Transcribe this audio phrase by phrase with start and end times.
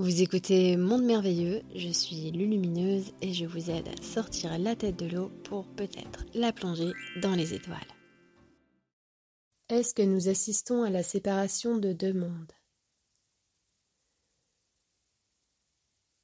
[0.00, 4.96] Vous écoutez Monde Merveilleux, je suis Lulumineuse et je vous aide à sortir la tête
[4.96, 7.76] de l'eau pour peut-être la plonger dans les étoiles.
[9.68, 12.52] Est-ce que nous assistons à la séparation de deux mondes?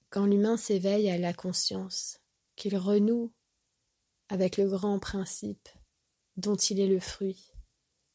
[0.08, 2.22] Quand l'humain s'éveille à la conscience,
[2.56, 3.30] qu'il renoue
[4.30, 5.68] avec le grand principe
[6.38, 7.52] dont il est le fruit,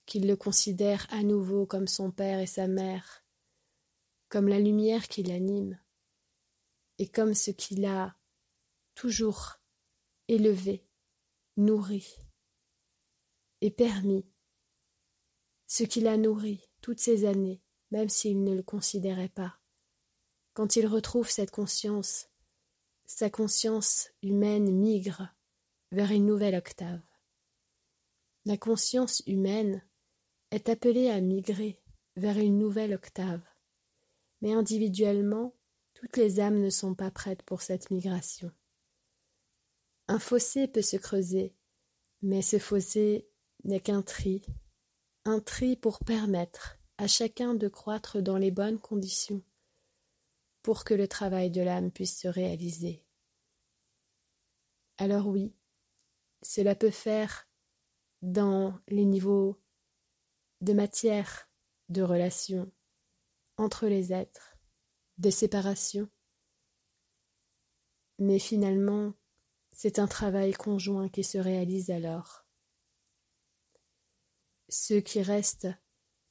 [0.07, 3.20] qu'il le considère à nouveau comme son père et sa mère,
[4.31, 5.77] comme la lumière qui l'anime,
[6.99, 8.15] et comme ce qui l'a
[8.95, 9.59] toujours
[10.29, 10.87] élevé,
[11.57, 12.07] nourri
[13.59, 14.25] et permis,
[15.67, 19.59] ce qui l'a nourri toutes ces années, même s'il ne le considérait pas.
[20.53, 22.29] Quand il retrouve cette conscience,
[23.05, 25.35] sa conscience humaine migre
[25.91, 27.01] vers une nouvelle octave.
[28.45, 29.85] La conscience humaine
[30.51, 31.81] est appelée à migrer
[32.15, 33.41] vers une nouvelle octave
[34.41, 35.55] mais individuellement,
[35.93, 38.51] toutes les âmes ne sont pas prêtes pour cette migration.
[40.07, 41.55] Un fossé peut se creuser,
[42.21, 43.27] mais ce fossé
[43.63, 44.41] n'est qu'un tri,
[45.25, 49.43] un tri pour permettre à chacun de croître dans les bonnes conditions,
[50.63, 53.03] pour que le travail de l'âme puisse se réaliser.
[54.97, 55.53] Alors oui,
[56.41, 57.47] cela peut faire
[58.21, 59.59] dans les niveaux
[60.61, 61.49] de matière,
[61.89, 62.71] de relations,
[63.61, 64.57] entre les êtres,
[65.17, 66.09] de séparation.
[68.19, 69.13] Mais finalement,
[69.71, 72.45] c'est un travail conjoint qui se réalise alors.
[74.69, 75.69] Ceux qui restent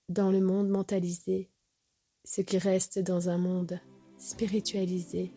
[0.09, 1.51] dans le monde mentalisé,
[2.25, 3.81] ceux qui restent dans un monde
[4.19, 5.35] spiritualisé,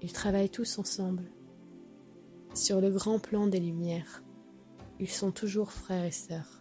[0.00, 1.30] ils travaillent tous ensemble.
[2.54, 4.24] Sur le grand plan des lumières,
[4.98, 6.59] ils sont toujours frères et sœurs.